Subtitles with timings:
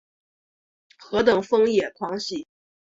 [0.97, 2.47] 何等疯野狂喜？